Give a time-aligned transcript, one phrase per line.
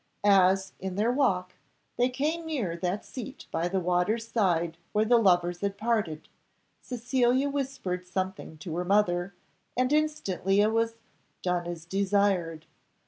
[0.25, 1.53] As, in their walk,
[1.95, 6.27] they came near that seat by the water's side where the lovers had parted,
[6.81, 9.35] Cecilia whispered something to her mother,
[9.77, 10.95] and instantly it was
[11.43, 12.65] "done as desired."